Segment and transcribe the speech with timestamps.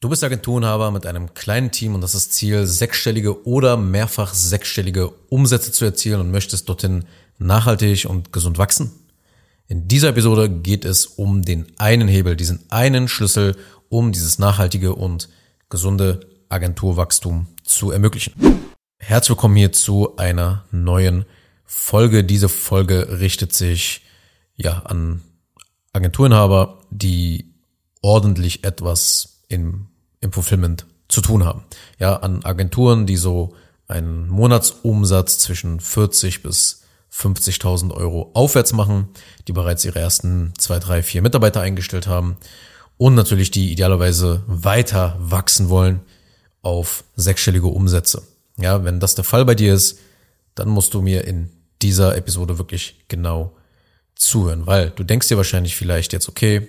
[0.00, 5.08] Du bist Agenturenhaber mit einem kleinen Team und das ist Ziel, sechsstellige oder mehrfach sechsstellige
[5.28, 7.04] Umsätze zu erzielen und möchtest dorthin
[7.38, 8.92] nachhaltig und gesund wachsen?
[9.66, 13.56] In dieser Episode geht es um den einen Hebel, diesen einen Schlüssel,
[13.88, 15.28] um dieses nachhaltige und
[15.68, 18.34] gesunde Agenturwachstum zu ermöglichen.
[18.98, 21.24] Herzlich willkommen hier zu einer neuen
[21.64, 22.22] Folge.
[22.22, 24.02] Diese Folge richtet sich
[24.54, 25.22] ja an
[25.92, 27.52] Agenturenhaber, die
[28.00, 29.87] ordentlich etwas im,
[30.20, 31.64] im Fulfillment zu tun haben.
[31.98, 33.54] Ja, an Agenturen, die so
[33.86, 39.08] einen Monatsumsatz zwischen 40 bis 50.000 Euro aufwärts machen,
[39.46, 42.36] die bereits ihre ersten zwei, drei, vier Mitarbeiter eingestellt haben
[42.98, 46.00] und natürlich die idealerweise weiter wachsen wollen
[46.60, 48.22] auf sechsstellige Umsätze.
[48.58, 49.98] Ja, wenn das der Fall bei dir ist,
[50.54, 53.52] dann musst du mir in dieser Episode wirklich genau
[54.16, 56.68] zuhören, weil du denkst dir wahrscheinlich vielleicht jetzt, okay,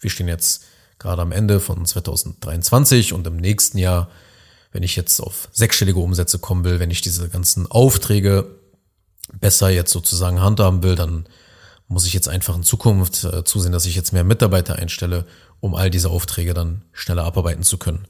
[0.00, 0.64] wir stehen jetzt
[0.98, 4.10] gerade am Ende von 2023 und im nächsten Jahr,
[4.72, 8.46] wenn ich jetzt auf sechsstellige Umsätze kommen will, wenn ich diese ganzen Aufträge
[9.32, 11.26] besser jetzt sozusagen handhaben will, dann
[11.88, 15.26] muss ich jetzt einfach in Zukunft äh, zusehen, dass ich jetzt mehr Mitarbeiter einstelle,
[15.60, 18.06] um all diese Aufträge dann schneller abarbeiten zu können.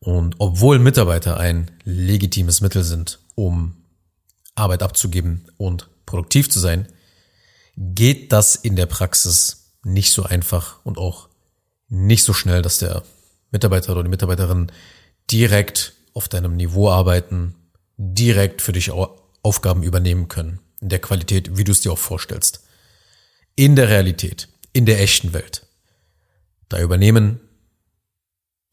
[0.00, 3.76] Und obwohl Mitarbeiter ein legitimes Mittel sind, um
[4.54, 6.88] Arbeit abzugeben und produktiv zu sein,
[7.76, 11.29] geht das in der Praxis nicht so einfach und auch
[11.90, 13.02] nicht so schnell, dass der
[13.50, 14.72] Mitarbeiter oder die Mitarbeiterin
[15.30, 17.54] direkt auf deinem Niveau arbeiten,
[17.96, 18.90] direkt für dich
[19.42, 22.64] Aufgaben übernehmen können, in der Qualität, wie du es dir auch vorstellst.
[23.56, 25.66] In der Realität, in der echten Welt.
[26.68, 27.40] Da übernehmen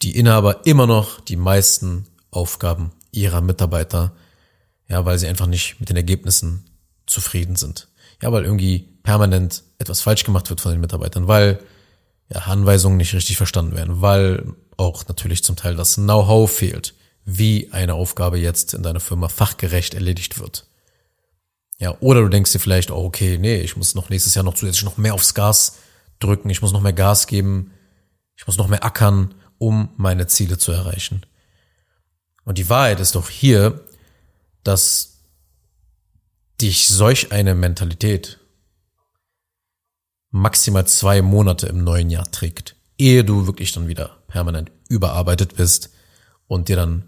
[0.03, 4.15] die Inhaber immer noch die meisten Aufgaben ihrer Mitarbeiter,
[4.87, 6.69] ja, weil sie einfach nicht mit den Ergebnissen
[7.07, 7.87] zufrieden sind.
[8.21, 11.59] Ja, weil irgendwie permanent etwas falsch gemacht wird von den Mitarbeitern, weil
[12.29, 16.93] ja, Anweisungen nicht richtig verstanden werden, weil auch natürlich zum Teil das Know-how fehlt,
[17.25, 20.67] wie eine Aufgabe jetzt in deiner Firma fachgerecht erledigt wird.
[21.79, 24.55] Ja, oder du denkst dir vielleicht, oh, okay, nee, ich muss noch nächstes Jahr noch
[24.55, 25.77] zusätzlich noch mehr aufs Gas
[26.19, 27.71] drücken, ich muss noch mehr Gas geben,
[28.35, 31.25] ich muss noch mehr ackern, um meine Ziele zu erreichen.
[32.45, 33.83] Und die Wahrheit ist doch hier,
[34.63, 35.17] dass
[36.61, 38.39] dich solch eine Mentalität
[40.31, 45.89] maximal zwei Monate im neuen Jahr trägt, ehe du wirklich dann wieder permanent überarbeitet bist
[46.47, 47.03] und dir dann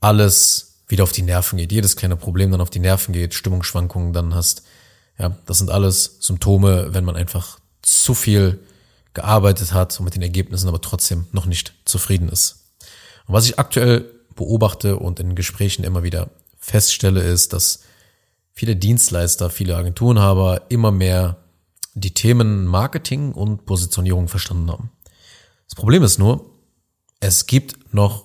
[0.00, 4.12] alles wieder auf die Nerven geht, jedes kleine Problem dann auf die Nerven geht, Stimmungsschwankungen
[4.12, 4.62] dann hast.
[5.18, 8.60] Ja, das sind alles Symptome, wenn man einfach zu viel
[9.14, 12.66] gearbeitet hat und mit den Ergebnissen aber trotzdem noch nicht zufrieden ist.
[13.26, 17.80] Und was ich aktuell beobachte und in Gesprächen immer wieder feststelle, ist, dass
[18.52, 21.41] viele Dienstleister, viele Agenturenhaber immer mehr
[21.94, 24.90] die Themen Marketing und Positionierung verstanden haben.
[25.68, 26.50] Das Problem ist nur,
[27.20, 28.24] es gibt noch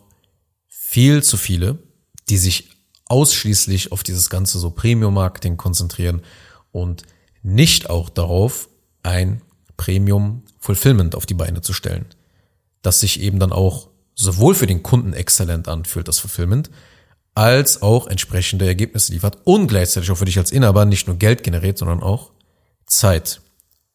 [0.67, 1.78] viel zu viele,
[2.29, 2.69] die sich
[3.05, 6.22] ausschließlich auf dieses ganze so Premium-Marketing konzentrieren
[6.72, 7.03] und
[7.44, 8.69] nicht auch darauf,
[9.03, 9.41] ein
[9.78, 12.05] Premium-Fulfillment auf die Beine zu stellen,
[12.81, 16.69] das sich eben dann auch sowohl für den Kunden exzellent anfühlt, das Fulfillment,
[17.35, 21.44] als auch entsprechende Ergebnisse liefert und gleichzeitig auch für dich als Inhaber nicht nur Geld
[21.44, 22.31] generiert, sondern auch
[22.88, 23.41] Zeit.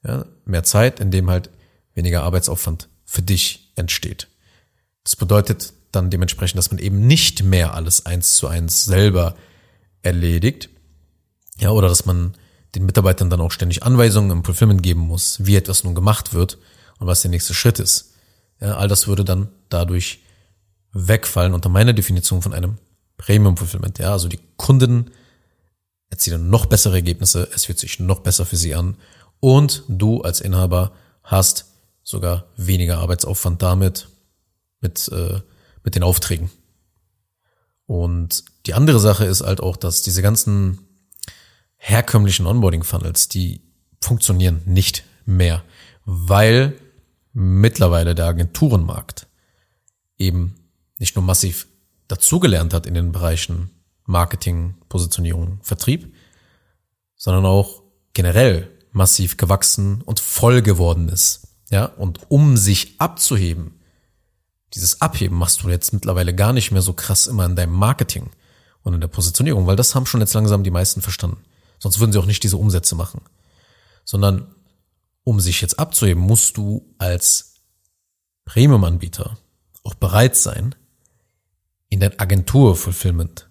[0.05, 1.51] Ja, mehr Zeit, in dem halt
[1.95, 4.29] weniger Arbeitsaufwand für dich entsteht.
[5.05, 9.37] Das bedeutet dann dementsprechend, dass man eben nicht mehr alles eins zu eins selber
[10.03, 10.71] erledigt.
[11.59, 12.35] Ja, oder dass man
[12.75, 16.59] den Mitarbeitern dann auch ständig Anweisungen im Fulfillment geben muss, wie etwas nun gemacht wird
[16.99, 18.15] und was der nächste Schritt ist.
[18.61, 20.21] Ja, all das würde dann dadurch
[20.93, 22.79] wegfallen unter meiner Definition von einem
[23.17, 23.99] Premium Fulfillment.
[23.99, 25.11] Ja, also die Kunden
[26.09, 28.97] erzielen noch bessere Ergebnisse, es fühlt sich noch besser für sie an
[29.43, 30.93] und du als Inhaber
[31.25, 31.73] hast
[32.05, 34.07] sogar weniger Arbeitsaufwand damit
[34.81, 35.41] mit, äh,
[35.83, 36.49] mit den Aufträgen.
[37.87, 40.79] Und die andere Sache ist halt auch, dass diese ganzen
[41.77, 43.63] herkömmlichen Onboarding-Funnels, die
[44.01, 45.65] funktionieren nicht mehr,
[46.05, 46.79] weil
[47.33, 49.27] mittlerweile der Agenturenmarkt
[50.19, 50.55] eben
[50.99, 51.67] nicht nur massiv
[52.07, 53.71] dazugelernt hat in den Bereichen
[54.05, 56.15] Marketing, Positionierung, Vertrieb,
[57.17, 61.49] sondern auch generell massiv gewachsen und voll geworden ist.
[61.71, 63.81] Ja, und um sich abzuheben,
[64.75, 68.31] dieses Abheben machst du jetzt mittlerweile gar nicht mehr so krass immer in deinem Marketing
[68.83, 71.39] und in der Positionierung, weil das haben schon jetzt langsam die meisten verstanden.
[71.79, 73.23] Sonst würden sie auch nicht diese Umsätze machen.
[74.05, 74.55] Sondern
[75.25, 77.55] um sich jetzt abzuheben, musst du als
[78.45, 79.39] Premium-Anbieter
[79.85, 80.75] auch bereit sein,
[81.89, 83.51] in dein Agentur-Fulfillment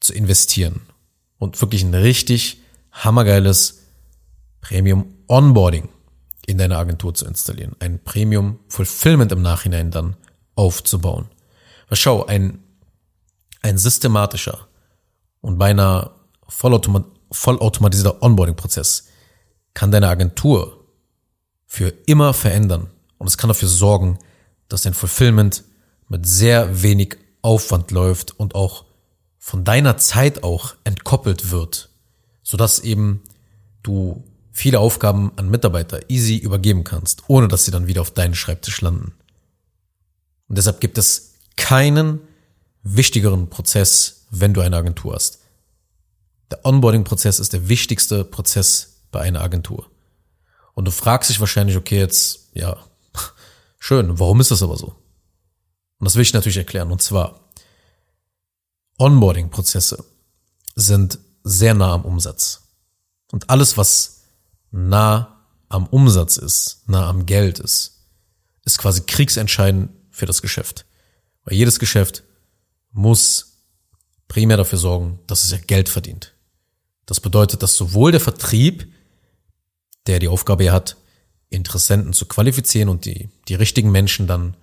[0.00, 0.82] zu investieren
[1.38, 2.60] und wirklich ein richtig
[2.92, 3.85] hammergeiles
[4.68, 5.88] Premium Onboarding
[6.46, 10.16] in deiner Agentur zu installieren, ein Premium Fulfillment im Nachhinein dann
[10.56, 11.28] aufzubauen.
[11.88, 12.58] Weil schau, ein,
[13.62, 14.66] ein systematischer
[15.40, 16.10] und beinahe
[16.48, 19.08] vollautomat vollautomatisierter Onboarding-Prozess
[19.74, 20.84] kann deine Agentur
[21.66, 22.88] für immer verändern
[23.18, 24.18] und es kann dafür sorgen,
[24.68, 25.64] dass dein Fulfillment
[26.08, 28.84] mit sehr wenig Aufwand läuft und auch
[29.38, 31.90] von deiner Zeit auch entkoppelt wird,
[32.42, 33.22] sodass eben
[33.82, 34.24] du
[34.56, 38.80] viele Aufgaben an Mitarbeiter easy übergeben kannst, ohne dass sie dann wieder auf deinen Schreibtisch
[38.80, 39.12] landen.
[40.48, 42.20] Und deshalb gibt es keinen
[42.82, 45.40] wichtigeren Prozess, wenn du eine Agentur hast.
[46.50, 49.90] Der Onboarding-Prozess ist der wichtigste Prozess bei einer Agentur.
[50.72, 52.78] Und du fragst dich wahrscheinlich, okay, jetzt, ja,
[53.78, 54.96] schön, warum ist das aber so?
[55.98, 56.90] Und das will ich natürlich erklären.
[56.90, 57.40] Und zwar,
[58.98, 60.02] Onboarding-Prozesse
[60.74, 62.62] sind sehr nah am Umsatz.
[63.32, 64.15] Und alles, was
[64.76, 68.04] nah am Umsatz ist, nah am Geld ist,
[68.64, 70.84] ist quasi kriegsentscheidend für das Geschäft.
[71.44, 72.24] Weil jedes Geschäft
[72.92, 73.62] muss
[74.28, 76.34] primär dafür sorgen, dass es ja Geld verdient.
[77.06, 78.92] Das bedeutet, dass sowohl der Vertrieb,
[80.06, 80.96] der die Aufgabe hat,
[81.48, 84.56] Interessenten zu qualifizieren und die, die richtigen Menschen dann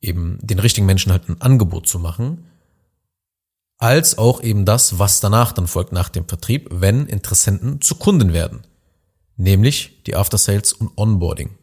[0.00, 2.46] eben den richtigen Menschen halt ein Angebot zu machen,
[3.78, 8.32] als auch eben das, was danach dann folgt nach dem Vertrieb, wenn Interessenten zu Kunden
[8.32, 8.62] werden,
[9.38, 11.56] nämlich die After Sales und Onboarding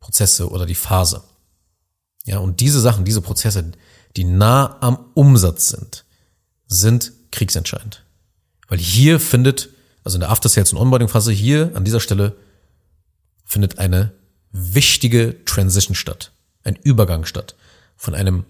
[0.00, 1.22] Prozesse oder die Phase.
[2.24, 3.72] Ja, und diese Sachen, diese Prozesse,
[4.16, 6.04] die nah am Umsatz sind,
[6.66, 8.04] sind kriegsentscheidend.
[8.68, 9.70] Weil hier findet,
[10.04, 12.36] also in der After Sales und Onboarding Phase hier an dieser Stelle
[13.44, 14.12] findet eine
[14.52, 16.32] wichtige Transition statt,
[16.62, 17.56] ein Übergang statt
[17.96, 18.44] von einem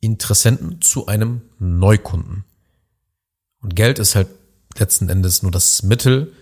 [0.00, 2.44] Interessenten zu einem Neukunden.
[3.60, 4.28] Und Geld ist halt
[4.76, 6.32] letzten Endes nur das Mittel,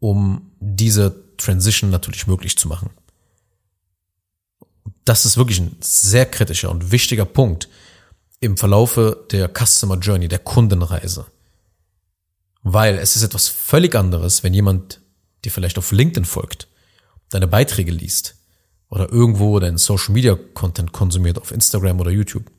[0.00, 2.90] um diese Transition natürlich möglich zu machen.
[5.04, 7.68] Das ist wirklich ein sehr kritischer und wichtiger Punkt
[8.40, 11.26] im Verlaufe der Customer Journey, der Kundenreise.
[12.62, 15.00] Weil es ist etwas völlig anderes, wenn jemand
[15.44, 16.68] dir vielleicht auf LinkedIn folgt,
[17.28, 18.36] deine Beiträge liest
[18.88, 22.50] oder irgendwo deinen Social Media Content konsumiert auf Instagram oder YouTube,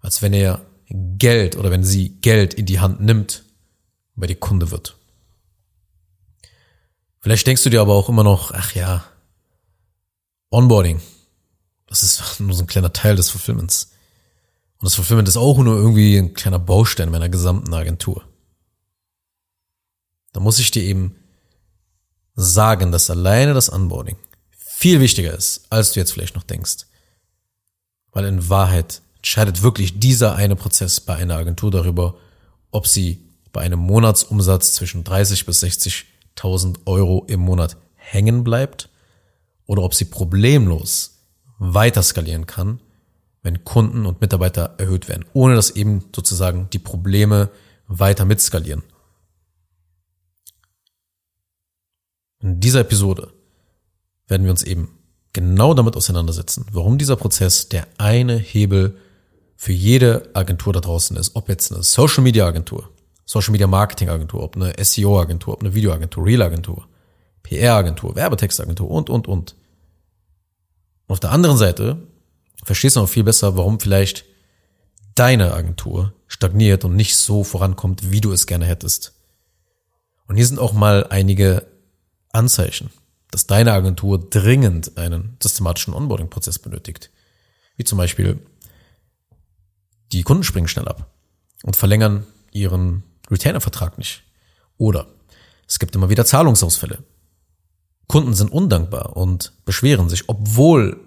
[0.00, 3.44] als wenn er Geld oder wenn sie Geld in die Hand nimmt,
[4.14, 4.95] bei dir Kunde wird.
[7.26, 9.04] Vielleicht denkst du dir aber auch immer noch, ach ja,
[10.52, 11.00] Onboarding,
[11.88, 13.90] das ist nur so ein kleiner Teil des Fulfillments.
[14.78, 18.22] Und das Fulfillment ist auch nur irgendwie ein kleiner Baustein meiner gesamten Agentur.
[20.34, 21.16] Da muss ich dir eben
[22.36, 24.18] sagen, dass alleine das Onboarding
[24.56, 26.86] viel wichtiger ist, als du jetzt vielleicht noch denkst.
[28.12, 32.14] Weil in Wahrheit entscheidet wirklich dieser eine Prozess bei einer Agentur darüber,
[32.70, 33.18] ob sie
[33.50, 35.58] bei einem Monatsumsatz zwischen 30 bis
[36.36, 38.88] 60.000 Euro im Monat hängen bleibt
[39.66, 41.22] oder ob sie problemlos
[41.58, 42.80] weiter skalieren kann,
[43.42, 47.50] wenn Kunden und Mitarbeiter erhöht werden, ohne dass eben sozusagen die Probleme
[47.86, 48.82] weiter mitskalieren.
[52.40, 53.32] In dieser Episode
[54.28, 54.98] werden wir uns eben
[55.32, 58.98] genau damit auseinandersetzen, warum dieser Prozess der eine Hebel
[59.56, 62.90] für jede Agentur da draußen ist, ob jetzt eine Social Media Agentur,
[63.26, 66.86] Social Media Marketing Agentur, ob eine SEO Agentur, ob eine Video Agentur, Real Agentur,
[67.42, 69.56] PR Agentur, Werbetextagentur und, und, und.
[71.06, 72.06] Und auf der anderen Seite
[72.64, 74.24] verstehst du noch viel besser, warum vielleicht
[75.16, 79.14] deine Agentur stagniert und nicht so vorankommt, wie du es gerne hättest.
[80.28, 81.66] Und hier sind auch mal einige
[82.32, 82.90] Anzeichen,
[83.30, 87.10] dass deine Agentur dringend einen systematischen Onboarding-Prozess benötigt.
[87.76, 88.38] Wie zum Beispiel,
[90.12, 91.10] die Kunden springen schnell ab
[91.64, 94.22] und verlängern ihren Retainer-Vertrag nicht.
[94.78, 95.06] Oder
[95.66, 97.02] es gibt immer wieder Zahlungsausfälle.
[98.06, 101.00] Kunden sind undankbar und beschweren sich, obwohl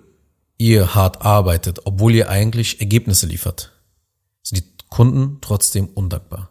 [0.58, 3.72] ihr hart arbeitet, obwohl ihr eigentlich Ergebnisse liefert.
[4.44, 6.50] Sind die Kunden trotzdem undankbar.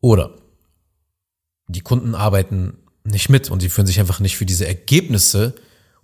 [0.00, 0.36] Oder
[1.68, 5.54] die Kunden arbeiten nicht mit und sie fühlen sich einfach nicht für diese Ergebnisse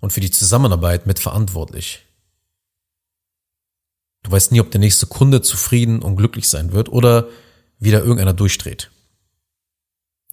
[0.01, 2.05] und für die Zusammenarbeit mitverantwortlich.
[4.25, 7.29] Du weißt nie, ob der nächste Kunde zufrieden und glücklich sein wird oder
[7.83, 8.91] wieder irgendeiner durchdreht.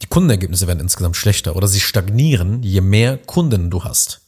[0.01, 4.21] Die Kundenergebnisse werden insgesamt schlechter oder sie stagnieren, je mehr Kunden du hast.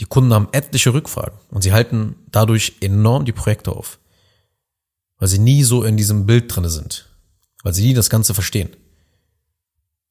[0.00, 3.98] Die Kunden haben etliche Rückfragen und sie halten dadurch enorm die Projekte auf,
[5.18, 7.08] weil sie nie so in diesem Bild drinne sind,
[7.64, 8.70] weil sie nie das Ganze verstehen.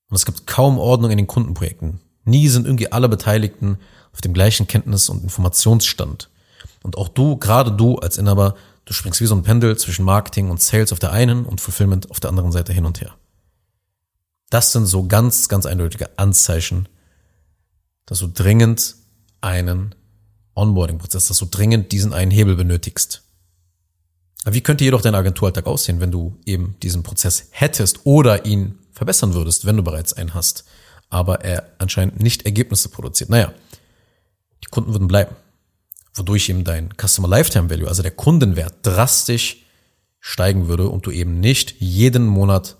[0.09, 2.01] Und es gibt kaum Ordnung in den Kundenprojekten.
[2.25, 3.77] Nie sind irgendwie alle Beteiligten
[4.11, 6.29] auf dem gleichen Kenntnis- und Informationsstand.
[6.83, 8.55] Und auch du, gerade du als Inhaber,
[8.87, 12.09] du springst wie so ein Pendel zwischen Marketing und Sales auf der einen und Fulfillment
[12.09, 13.15] auf der anderen Seite hin und her.
[14.49, 16.87] Das sind so ganz, ganz eindeutige Anzeichen,
[18.05, 18.95] dass du dringend
[19.41, 19.93] einen
[20.55, 23.23] Onboarding-Prozess, dass du dringend diesen einen Hebel benötigst.
[24.45, 29.33] Wie könnte jedoch dein Agenturalltag aussehen, wenn du eben diesen Prozess hättest oder ihn verbessern
[29.33, 30.63] würdest, wenn du bereits einen hast,
[31.09, 33.29] aber er anscheinend nicht Ergebnisse produziert?
[33.29, 33.51] Naja,
[34.63, 35.35] die Kunden würden bleiben,
[36.17, 39.63] wodurch eben dein Customer Lifetime Value, also der Kundenwert, drastisch
[40.19, 42.77] steigen würde und du eben nicht jeden Monat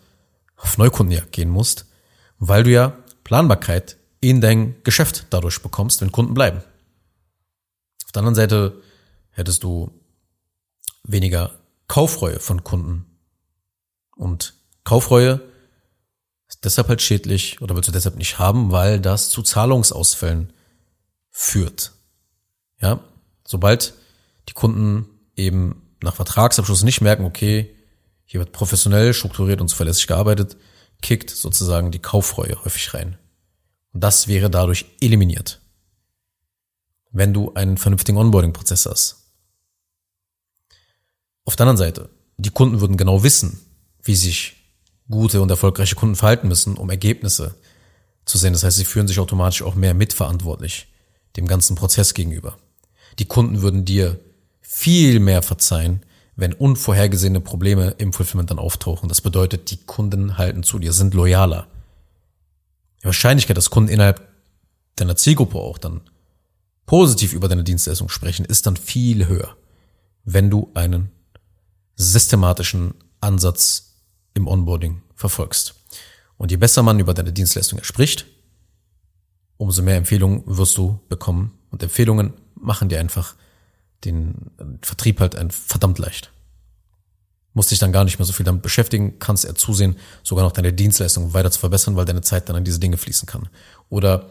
[0.58, 1.86] auf Neukundenjagd gehen musst,
[2.40, 6.62] weil du ja Planbarkeit in dein Geschäft dadurch bekommst, wenn Kunden bleiben.
[8.06, 8.82] Auf der anderen Seite
[9.32, 9.92] hättest du
[11.04, 11.52] weniger
[11.88, 13.06] Kaufreue von Kunden.
[14.16, 15.42] Und Kaufreue
[16.48, 20.54] ist deshalb halt schädlich oder willst du deshalb nicht haben, weil das zu Zahlungsausfällen
[21.30, 21.94] führt.
[22.80, 23.04] Ja,
[23.48, 23.94] sobald
[24.50, 27.74] die Kunden eben nach Vertragsabschluss nicht merken, okay,
[28.26, 30.58] hier wird professionell, strukturiert und zuverlässig gearbeitet,
[31.02, 33.18] kickt sozusagen die Kaufreue häufig rein.
[33.94, 35.62] Und das wäre dadurch eliminiert,
[37.12, 39.32] wenn du einen vernünftigen Onboarding-Prozess hast.
[41.46, 43.60] Auf der anderen Seite, die Kunden würden genau wissen,
[44.04, 44.58] wie sich
[45.10, 47.56] gute und erfolgreiche Kunden verhalten müssen, um Ergebnisse
[48.26, 48.52] zu sehen.
[48.52, 50.88] Das heißt, sie fühlen sich automatisch auch mehr mitverantwortlich
[51.38, 52.58] dem ganzen Prozess gegenüber.
[53.20, 54.20] Die Kunden würden dir
[54.62, 56.02] viel mehr verzeihen,
[56.36, 59.10] wenn unvorhergesehene Probleme im Fulfillment dann auftauchen.
[59.10, 61.68] Das bedeutet, die Kunden halten zu dir, sind loyaler.
[63.02, 64.28] Die Wahrscheinlichkeit, dass Kunden innerhalb
[64.96, 66.02] deiner Zielgruppe auch dann
[66.86, 69.56] positiv über deine Dienstleistung sprechen, ist dann viel höher,
[70.24, 71.12] wenn du einen
[71.96, 73.96] systematischen Ansatz
[74.36, 75.76] im Onboarding verfolgst.
[76.38, 78.28] Und je besser man über deine Dienstleistung spricht,
[79.58, 81.58] umso mehr Empfehlungen wirst du bekommen.
[81.72, 83.36] Und Empfehlungen machen dir einfach
[84.06, 86.32] den Vertrieb halt verdammt leicht.
[87.54, 90.52] Musst dich dann gar nicht mehr so viel damit beschäftigen, kannst eher zusehen, sogar noch
[90.52, 93.50] deine Dienstleistung weiter zu verbessern, weil deine Zeit dann an diese Dinge fließen kann.
[93.90, 94.30] Oder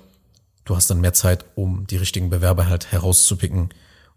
[0.65, 3.71] du hast dann mehr Zeit, um die richtigen Bewerber halt herauszupicken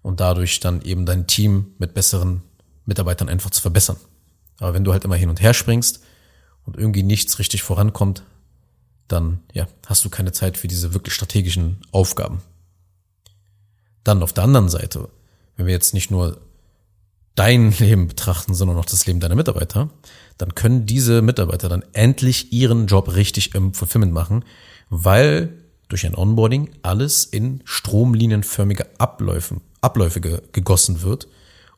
[0.03, 2.43] und dadurch dann eben dein Team mit besseren
[2.85, 3.97] Mitarbeitern einfach zu verbessern.
[4.59, 6.03] Aber wenn du halt immer hin und her springst
[6.65, 8.23] und irgendwie nichts richtig vorankommt,
[9.07, 12.41] dann ja, hast du keine Zeit für diese wirklich strategischen Aufgaben.
[14.09, 15.07] Dann auf der anderen Seite,
[15.55, 16.41] wenn wir jetzt nicht nur
[17.35, 19.91] dein Leben betrachten, sondern auch das Leben deiner Mitarbeiter,
[20.39, 24.45] dann können diese Mitarbeiter dann endlich ihren Job richtig im Fulfillment machen,
[24.89, 25.53] weil
[25.89, 31.27] durch ein Onboarding alles in stromlinienförmige Abläufe, Abläufe gegossen wird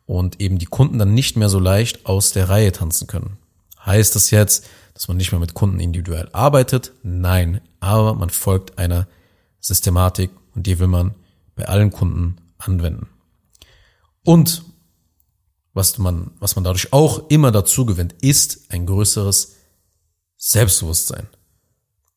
[0.06, 3.40] und eben die Kunden dann nicht mehr so leicht aus der Reihe tanzen können.
[3.86, 6.94] Heißt das jetzt, dass man nicht mehr mit Kunden individuell arbeitet?
[7.04, 9.06] Nein, aber man folgt einer
[9.60, 11.14] Systematik und die will man
[11.56, 13.08] bei allen Kunden anwenden.
[14.24, 14.64] Und
[15.74, 19.56] was man, was man dadurch auch immer dazu gewinnt, ist ein größeres
[20.38, 21.28] Selbstbewusstsein.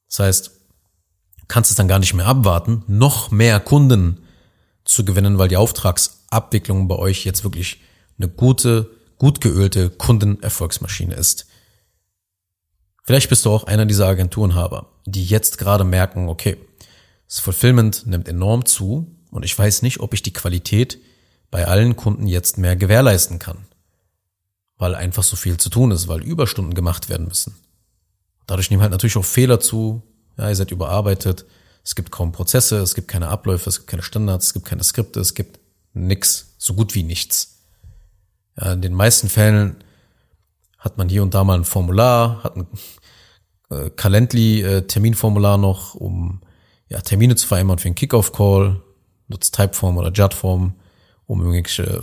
[0.09, 4.21] Das heißt, du kannst es dann gar nicht mehr abwarten, noch mehr Kunden
[4.85, 7.81] zu gewinnen, weil die Auftragsabwicklung bei euch jetzt wirklich
[8.19, 11.47] eine gute, gut geölte Kundenerfolgsmaschine ist.
[13.05, 16.57] Vielleicht bist du auch einer dieser Agenturenhaber, die jetzt gerade merken, okay,
[17.29, 21.01] das Fulfillment nimmt enorm zu und ich weiß nicht, ob ich die Qualität
[21.51, 23.67] bei allen Kunden jetzt mehr gewährleisten kann.
[24.79, 27.57] Weil einfach so viel zu tun ist, weil Überstunden gemacht werden müssen.
[28.47, 30.03] Dadurch nehmen halt natürlich auch Fehler zu,
[30.39, 31.47] ja, ihr seid überarbeitet,
[31.83, 34.85] es gibt kaum Prozesse, es gibt keine Abläufe, es gibt keine Standards, es gibt keine
[34.85, 35.59] Skripte, es gibt
[35.95, 37.59] nix, so gut wie nichts.
[38.57, 39.83] Ja, in den meisten Fällen
[40.79, 42.69] hat man hier und da mal ein Formular, hat ein
[43.71, 46.41] äh, Calendly-Terminformular äh, noch, um
[46.89, 48.81] ja, Termine zu vereinbaren für einen Kickoff-Call,
[49.29, 50.75] nutzt Typeform oder JUT-Form,
[51.27, 52.01] um irgendwelche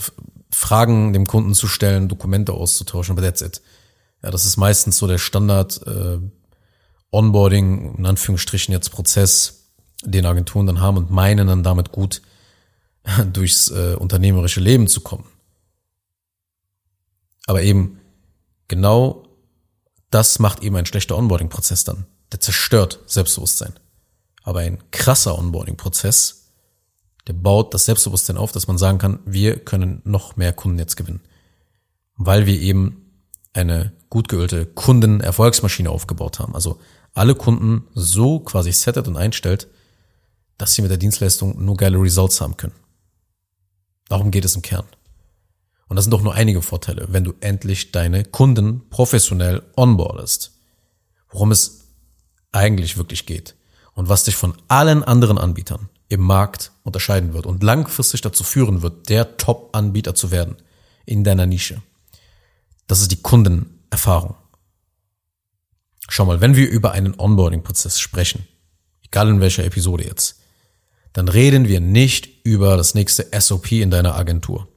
[0.52, 3.62] Fragen dem Kunden zu stellen, Dokumente auszutauschen, aber that's it.
[4.24, 6.20] Ja, das ist meistens so der Standard äh,
[7.12, 9.72] Onboarding, in Anführungsstrichen jetzt Prozess,
[10.04, 12.22] den Agenturen dann haben und meinen dann damit gut
[13.34, 15.26] durchs äh, unternehmerische Leben zu kommen.
[17.48, 18.00] Aber eben
[18.68, 19.26] genau
[20.12, 22.06] das macht eben ein schlechter Onboarding-Prozess dann.
[22.32, 23.74] Der zerstört Selbstbewusstsein.
[24.44, 26.41] Aber ein krasser Onboarding-Prozess,
[27.28, 30.98] der baut das Selbstbewusstsein auf, dass man sagen kann, wir können noch mehr Kunden jetzt
[30.98, 31.22] gewinnen.
[32.16, 33.12] Weil wir eben
[33.54, 36.56] eine gut geölte Kundenerfolgsmaschine aufgebaut haben.
[36.56, 36.80] Also
[37.14, 39.68] alle Kunden so quasi settet und einstellt,
[40.58, 42.76] dass sie mit der Dienstleistung nur geile Results haben können.
[44.10, 44.86] Darum geht es im Kern.
[45.88, 50.54] Und das sind doch nur einige Vorteile, wenn du endlich deine Kunden professionell onboardest.
[51.30, 51.82] Worum es
[52.52, 53.56] eigentlich wirklich geht
[53.94, 58.82] und was dich von allen anderen Anbietern im Markt unterscheiden wird und langfristig dazu führen
[58.82, 60.58] wird, der Top-Anbieter zu werden
[61.06, 61.82] in deiner Nische.
[62.88, 64.36] Das ist die Kundenerfahrung.
[66.10, 68.46] Schau mal, wenn wir über einen Onboarding-Prozess sprechen,
[69.06, 70.42] egal in welcher Episode jetzt,
[71.14, 74.68] dann reden wir nicht über das nächste SOP in deiner Agentur.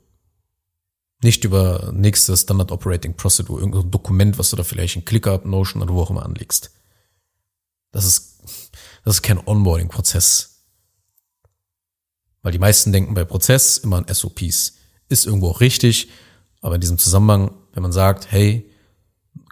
[1.21, 5.83] Nicht über nächste Standard Operating Procedure, irgendein Dokument, was du da vielleicht in ClickUp, Notion
[5.83, 6.71] oder wo auch immer anlegst.
[7.91, 8.41] Das ist,
[9.05, 10.54] das ist kein Onboarding-Prozess.
[12.45, 14.75] Weil die meisten denken bei Prozess immer an SOPs.
[15.09, 16.11] Ist irgendwo auch richtig,
[16.61, 18.71] aber in diesem Zusammenhang, wenn man sagt, hey,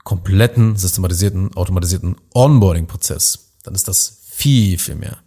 [0.05, 5.19] kompletten, systematisierten, automatisierten Onboarding-Prozess, dann ist das viel, viel mehr.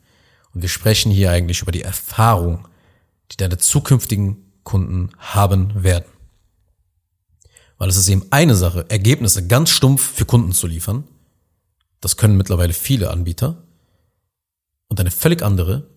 [0.54, 2.68] Und wir sprechen hier eigentlich über die Erfahrung,
[3.32, 6.06] die deine zukünftigen Kunden haben werden.
[7.80, 11.04] Weil es ist eben eine Sache, Ergebnisse ganz stumpf für Kunden zu liefern.
[12.00, 13.64] Das können mittlerweile viele Anbieter.
[14.88, 15.95] Und eine völlig andere,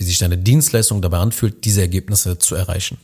[0.00, 2.96] wie sich deine Dienstleistung dabei anfühlt, diese Ergebnisse zu erreichen.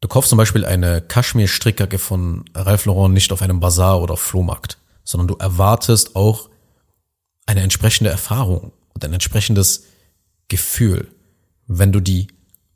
[0.00, 4.78] Du kaufst zum Beispiel eine Kaschmir-Strickjacke von Ralph Lauren nicht auf einem Bazar oder Flohmarkt,
[5.02, 6.50] sondern du erwartest auch
[7.46, 9.86] eine entsprechende Erfahrung und ein entsprechendes
[10.46, 11.08] Gefühl,
[11.66, 12.28] wenn du die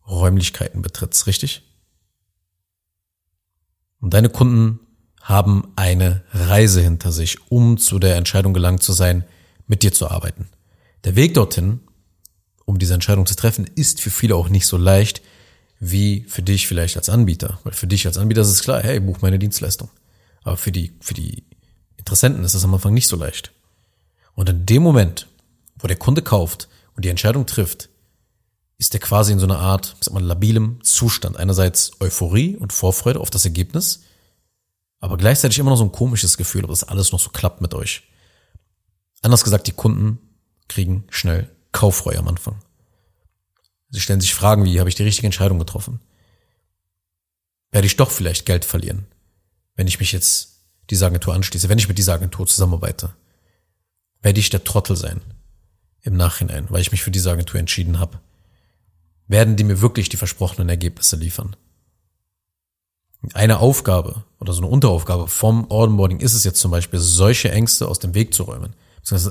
[0.08, 1.62] Räumlichkeiten betrittst, richtig?
[4.00, 4.80] Und deine Kunden
[5.22, 9.22] haben eine Reise hinter sich, um zu der Entscheidung gelangt zu sein,
[9.68, 10.48] mit dir zu arbeiten.
[11.04, 11.82] Der Weg dorthin,
[12.68, 15.22] um diese Entscheidung zu treffen, ist für viele auch nicht so leicht,
[15.80, 17.58] wie für dich vielleicht als Anbieter.
[17.64, 19.88] Weil für dich als Anbieter ist es klar, hey, buch meine Dienstleistung.
[20.42, 21.44] Aber für die, für die
[21.96, 23.52] Interessenten ist das am Anfang nicht so leicht.
[24.34, 25.28] Und in dem Moment,
[25.78, 27.88] wo der Kunde kauft und die Entscheidung trifft,
[28.76, 31.38] ist er quasi in so einer Art, sag mal, labilem Zustand.
[31.38, 34.02] Einerseits Euphorie und Vorfreude auf das Ergebnis,
[35.00, 37.72] aber gleichzeitig immer noch so ein komisches Gefühl, ob das alles noch so klappt mit
[37.72, 38.02] euch.
[39.22, 40.18] Anders gesagt, die Kunden
[40.68, 42.56] kriegen schnell Kauffreue am Anfang.
[43.90, 46.00] Sie stellen sich Fragen wie, habe ich die richtige Entscheidung getroffen?
[47.70, 49.06] Werde ich doch vielleicht Geld verlieren,
[49.76, 53.14] wenn ich mich jetzt dieser Agentur anschließe, wenn ich mit dieser Agentur zusammenarbeite?
[54.22, 55.20] Werde ich der Trottel sein
[56.02, 58.18] im Nachhinein, weil ich mich für diese Agentur entschieden habe?
[59.28, 61.54] Werden die mir wirklich die versprochenen Ergebnisse liefern?
[63.34, 67.86] Eine Aufgabe oder so eine Unteraufgabe vom Onboarding ist es jetzt zum Beispiel, solche Ängste
[67.86, 68.74] aus dem Weg zu räumen,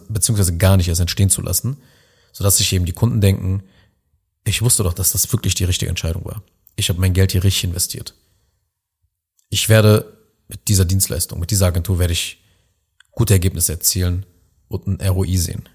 [0.07, 1.75] beziehungsweise gar nicht erst entstehen zu lassen,
[2.31, 3.63] sodass sich eben die Kunden denken,
[4.43, 6.41] ich wusste doch, dass das wirklich die richtige Entscheidung war.
[6.75, 8.13] Ich habe mein Geld hier richtig investiert.
[9.49, 12.41] Ich werde mit dieser Dienstleistung, mit dieser Agentur werde ich
[13.11, 14.25] gute Ergebnisse erzielen
[14.67, 15.67] und ein ROI sehen.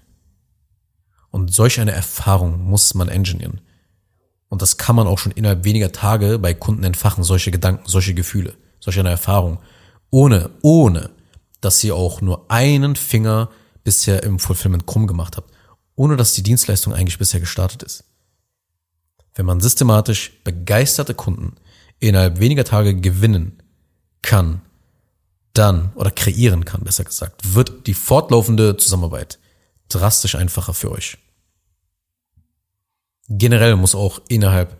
[1.29, 3.61] Und solch eine Erfahrung muss man engineeren.
[4.49, 8.13] Und das kann man auch schon innerhalb weniger Tage bei Kunden entfachen, solche Gedanken, solche
[8.13, 9.59] Gefühle, solche eine Erfahrung.
[10.11, 11.09] Ohne, ohne,
[11.59, 13.49] dass ihr auch nur einen Finger
[13.83, 15.51] bisher im Fulfillment krumm gemacht habt.
[15.95, 18.03] Ohne, dass die Dienstleistung eigentlich bisher gestartet ist.
[19.35, 21.55] Wenn man systematisch begeisterte Kunden
[21.99, 23.61] innerhalb weniger Tage gewinnen
[24.21, 24.61] kann,
[25.53, 29.39] dann, oder kreieren kann, besser gesagt, wird die fortlaufende Zusammenarbeit
[29.89, 31.17] drastisch einfacher für euch.
[33.29, 34.77] Generell muss auch innerhalb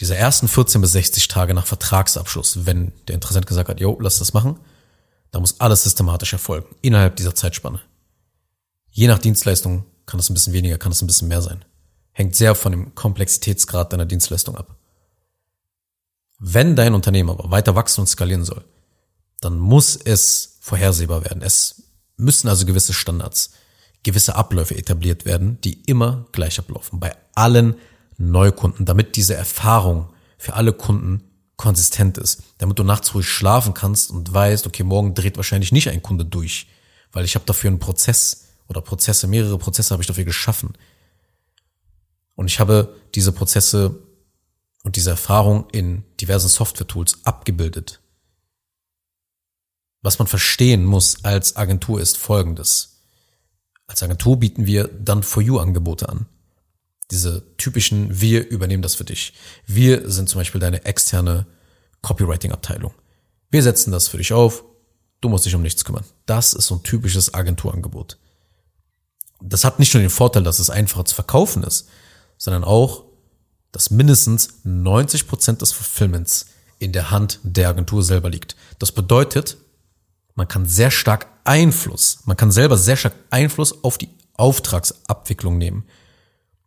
[0.00, 4.18] dieser ersten 14 bis 60 Tage nach Vertragsabschluss, wenn der Interessent gesagt hat, jo, lass
[4.18, 4.58] das machen,
[5.30, 7.80] da muss alles systematisch erfolgen, innerhalb dieser Zeitspanne.
[8.90, 11.64] Je nach Dienstleistung kann es ein bisschen weniger, kann es ein bisschen mehr sein
[12.18, 14.74] hängt sehr von dem Komplexitätsgrad deiner Dienstleistung ab.
[16.40, 18.64] Wenn dein Unternehmen aber weiter wachsen und skalieren soll,
[19.40, 21.42] dann muss es vorhersehbar werden.
[21.42, 21.84] Es
[22.16, 23.52] müssen also gewisse Standards,
[24.02, 26.98] gewisse Abläufe etabliert werden, die immer gleich ablaufen.
[26.98, 27.76] Bei allen
[28.16, 31.22] Neukunden, damit diese Erfahrung für alle Kunden
[31.56, 32.42] konsistent ist.
[32.58, 36.24] Damit du nachts ruhig schlafen kannst und weißt, okay, morgen dreht wahrscheinlich nicht ein Kunde
[36.24, 36.66] durch,
[37.12, 40.74] weil ich habe dafür einen Prozess oder Prozesse, mehrere Prozesse habe ich dafür geschaffen.
[42.34, 44.02] Und ich habe diese Prozesse
[44.84, 48.00] und diese Erfahrung in diversen Software-Tools abgebildet.
[50.02, 53.02] Was man verstehen muss als Agentur ist folgendes.
[53.88, 56.26] Als Agentur bieten wir dann for you Angebote an.
[57.10, 59.32] Diese typischen, wir übernehmen das für dich.
[59.66, 61.46] Wir sind zum Beispiel deine externe
[62.02, 62.92] Copywriting-Abteilung.
[63.50, 64.62] Wir setzen das für dich auf.
[65.20, 66.04] Du musst dich um nichts kümmern.
[66.26, 68.18] Das ist so ein typisches Agenturangebot.
[69.40, 71.88] Das hat nicht nur den Vorteil, dass es einfacher zu verkaufen ist,
[72.36, 73.04] sondern auch,
[73.72, 76.46] dass mindestens 90 Prozent des Fulfillments
[76.78, 78.56] in der Hand der Agentur selber liegt.
[78.78, 79.56] Das bedeutet,
[80.34, 85.84] man kann sehr stark Einfluss, man kann selber sehr stark Einfluss auf die Auftragsabwicklung nehmen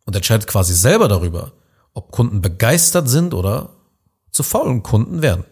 [0.04, 1.52] und entscheidet quasi selber darüber,
[1.94, 3.70] ob Kunden begeistert sind oder
[4.30, 5.44] zu faulen Kunden werden.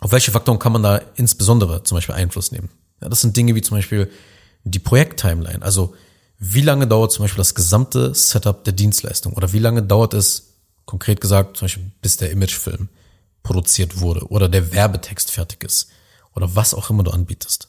[0.00, 2.70] Auf welche Faktoren kann man da insbesondere zum Beispiel Einfluss nehmen?
[3.00, 4.10] Ja, das sind Dinge wie zum Beispiel
[4.64, 5.62] die Projekttimeline.
[5.62, 5.94] Also
[6.38, 9.34] wie lange dauert zum Beispiel das gesamte Setup der Dienstleistung?
[9.34, 10.54] Oder wie lange dauert es,
[10.86, 12.88] konkret gesagt, zum Beispiel, bis der Imagefilm
[13.42, 15.90] produziert wurde oder der Werbetext fertig ist
[16.34, 17.68] oder was auch immer du anbietest?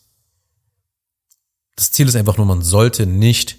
[1.76, 3.58] Das Ziel ist einfach nur, man sollte nicht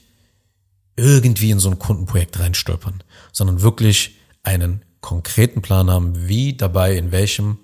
[0.96, 7.12] irgendwie in so ein Kundenprojekt reinstolpern, sondern wirklich einen konkreten Plan haben, wie dabei in
[7.12, 7.58] welchem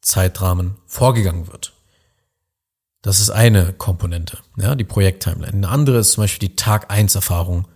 [0.00, 1.74] Zeitrahmen vorgegangen wird.
[3.02, 5.52] Das ist eine Komponente, ja, die Projekttimeline.
[5.52, 7.68] Eine andere ist zum Beispiel die Tag 1 Erfahrung,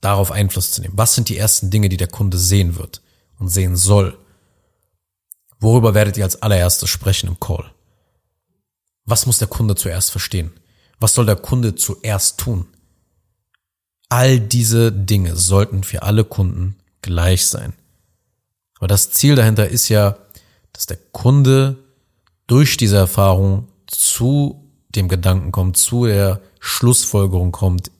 [0.00, 0.96] darauf Einfluss zu nehmen.
[0.96, 3.02] Was sind die ersten Dinge, die der Kunde sehen wird
[3.38, 4.16] und sehen soll?
[5.58, 7.70] Worüber werdet ihr als allererstes sprechen im Call?
[9.04, 10.52] Was muss der Kunde zuerst verstehen?
[11.00, 12.66] Was soll der Kunde zuerst tun?
[14.08, 17.72] All diese Dinge sollten für alle Kunden gleich sein.
[18.78, 20.16] Aber das Ziel dahinter ist ja,
[20.72, 21.76] dass der Kunde
[22.46, 24.59] durch diese Erfahrung zu
[24.94, 27.90] dem Gedanken kommt, zu der Schlussfolgerung kommt,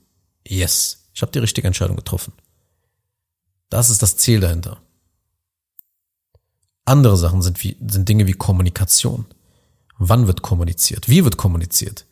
[0.46, 2.32] yes, ich habe die richtige Entscheidung getroffen.
[3.68, 4.80] Das ist das Ziel dahinter.
[6.84, 9.26] Andere Sachen sind, wie, sind Dinge wie Kommunikation.
[9.98, 11.08] Wann wird kommuniziert?
[11.08, 12.06] Wie wird kommuniziert?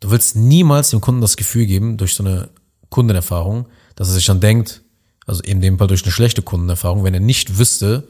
[0.00, 2.50] Du willst niemals dem Kunden das Gefühl geben, durch so eine
[2.88, 4.82] Kundenerfahrung, dass er sich dann denkt,
[5.26, 8.08] also in dem Fall durch eine schlechte Kundenerfahrung, wenn er nicht wüsste,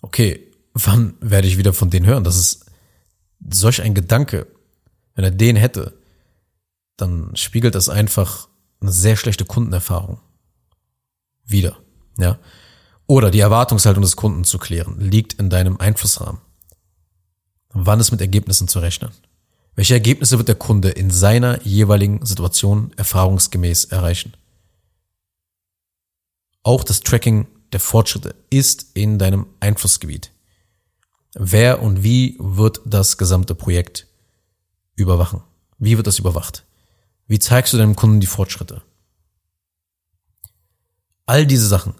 [0.00, 2.24] okay, wann werde ich wieder von denen hören?
[2.24, 2.66] Das ist
[3.50, 4.46] solch ein Gedanke.
[5.14, 5.96] Wenn er den hätte,
[6.96, 8.48] dann spiegelt das einfach
[8.80, 10.20] eine sehr schlechte Kundenerfahrung
[11.44, 11.76] wieder,
[12.18, 12.38] ja.
[13.06, 16.40] Oder die Erwartungshaltung des Kunden zu klären, liegt in deinem Einflussrahmen.
[17.70, 19.10] Wann ist mit Ergebnissen zu rechnen?
[19.74, 24.32] Welche Ergebnisse wird der Kunde in seiner jeweiligen Situation erfahrungsgemäß erreichen?
[26.62, 30.30] Auch das Tracking der Fortschritte ist in deinem Einflussgebiet.
[31.34, 34.06] Wer und wie wird das gesamte Projekt
[34.94, 35.42] überwachen?
[35.78, 36.64] Wie wird das überwacht?
[37.26, 38.82] Wie zeigst du deinem Kunden die Fortschritte?
[41.26, 41.94] All diese Sachen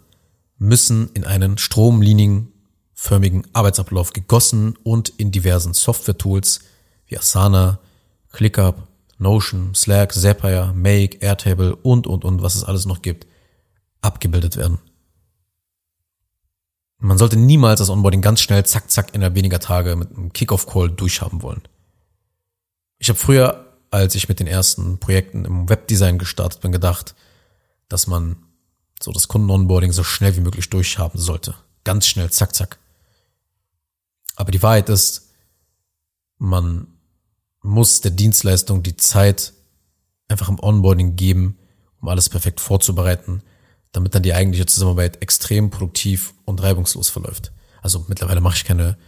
[0.58, 6.60] müssen in einen stromlinienförmigen Arbeitsablauf gegossen und in diversen Software-Tools
[7.06, 7.80] wie Asana,
[8.32, 8.86] ClickUp,
[9.18, 13.26] Notion, Slack, Zapier, Make, Airtable und, und, und, was es alles noch gibt,
[14.00, 14.78] abgebildet werden.
[17.04, 20.90] Man sollte niemals das Onboarding ganz schnell, zack, zack, innerhalb weniger Tage mit einem Kickoff-Call
[20.90, 21.60] durchhaben wollen.
[22.98, 27.14] Ich habe früher, als ich mit den ersten Projekten im Webdesign gestartet bin, gedacht,
[27.90, 28.36] dass man
[29.02, 31.54] so das Kunden-Onboarding so schnell wie möglich durchhaben sollte.
[31.84, 32.78] Ganz schnell, zack, zack.
[34.34, 35.28] Aber die Wahrheit ist,
[36.38, 36.86] man
[37.60, 39.52] muss der Dienstleistung die Zeit
[40.28, 41.58] einfach im Onboarding geben,
[42.00, 43.42] um alles perfekt vorzubereiten,
[43.94, 47.52] damit dann die eigentliche Zusammenarbeit extrem produktiv und reibungslos verläuft.
[47.80, 48.98] Also mittlerweile mache ich keine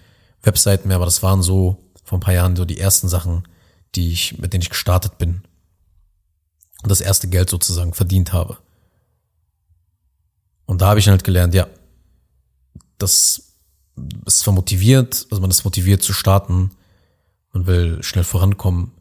[0.43, 3.49] Webseiten mehr, aber das waren so vor ein paar Jahren so die ersten Sachen,
[3.97, 5.43] die ich, mit denen ich gestartet bin
[6.83, 8.59] und das erste Geld sozusagen verdient habe.
[10.67, 11.67] Und da habe ich halt gelernt, ja,
[12.97, 13.55] das
[14.25, 16.71] ist zwar motiviert, also man ist motiviert zu starten,
[17.53, 18.93] man will schnell vorankommen.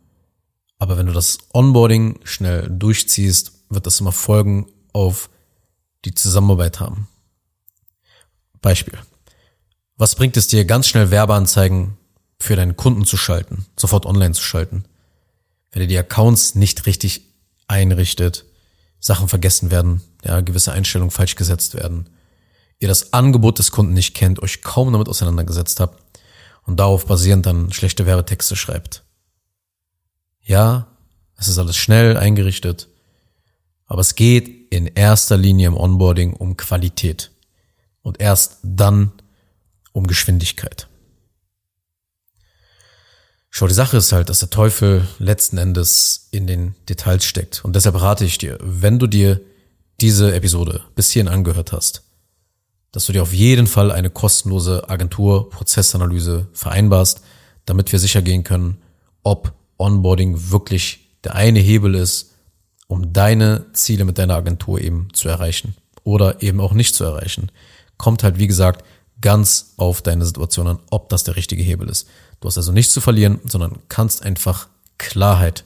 [0.79, 5.29] Aber wenn du das Onboarding schnell durchziehst, wird das immer Folgen auf
[6.05, 7.07] die Zusammenarbeit haben.
[8.61, 8.97] Beispiel.
[9.97, 11.97] Was bringt es dir, ganz schnell Werbeanzeigen
[12.39, 14.85] für deinen Kunden zu schalten, sofort online zu schalten?
[15.71, 17.21] Wenn ihr die Accounts nicht richtig
[17.67, 18.45] einrichtet,
[18.99, 22.09] Sachen vergessen werden, ja, gewisse Einstellungen falsch gesetzt werden,
[22.79, 26.01] ihr das Angebot des Kunden nicht kennt, euch kaum damit auseinandergesetzt habt,
[26.63, 29.03] und darauf basierend dann schlechte Werbetexte schreibt.
[30.41, 30.87] Ja,
[31.37, 32.87] es ist alles schnell eingerichtet,
[33.85, 37.31] aber es geht in erster Linie im Onboarding um Qualität
[38.01, 39.13] und erst dann
[39.93, 40.89] um Geschwindigkeit.
[43.49, 47.63] Schau, die Sache ist halt, dass der Teufel letzten Endes in den Details steckt.
[47.63, 49.39] Und deshalb rate ich dir, wenn du dir
[50.01, 52.03] diese Episode bis hierhin angehört hast,
[52.91, 57.21] dass du dir auf jeden Fall eine kostenlose Agentur-Prozessanalyse vereinbarst,
[57.63, 58.81] damit wir sicher gehen können,
[59.23, 62.34] ob Onboarding wirklich der eine Hebel ist,
[62.87, 67.51] um deine Ziele mit deiner Agentur eben zu erreichen oder eben auch nicht zu erreichen.
[67.97, 68.85] Kommt halt, wie gesagt,
[69.21, 72.07] ganz auf deine Situation an, ob das der richtige Hebel ist.
[72.39, 74.67] Du hast also nichts zu verlieren, sondern kannst einfach
[74.97, 75.63] Klarheit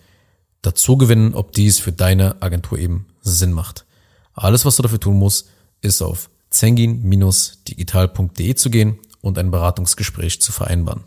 [0.61, 3.85] dazu gewinnen, ob dies für deine Agentur eben Sinn macht.
[4.33, 5.49] Alles, was du dafür tun musst,
[5.81, 11.03] ist auf zengin-digital.de zu gehen und ein Beratungsgespräch zu vereinbaren.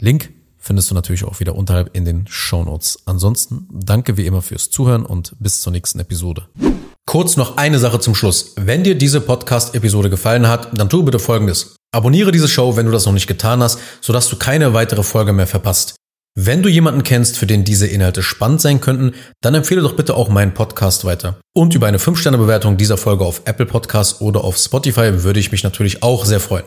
[0.00, 0.32] Link
[0.68, 3.00] findest du natürlich auch wieder unterhalb in den Show Notes.
[3.06, 6.46] Ansonsten danke wie immer fürs Zuhören und bis zur nächsten Episode.
[7.06, 8.52] Kurz noch eine Sache zum Schluss.
[8.56, 11.76] Wenn dir diese Podcast-Episode gefallen hat, dann tu bitte Folgendes.
[11.90, 15.32] Abonniere diese Show, wenn du das noch nicht getan hast, sodass du keine weitere Folge
[15.32, 15.96] mehr verpasst.
[16.34, 20.14] Wenn du jemanden kennst, für den diese Inhalte spannend sein könnten, dann empfehle doch bitte
[20.14, 21.40] auch meinen Podcast weiter.
[21.56, 25.64] Und über eine 5-Sterne-Bewertung dieser Folge auf Apple Podcasts oder auf Spotify würde ich mich
[25.64, 26.66] natürlich auch sehr freuen.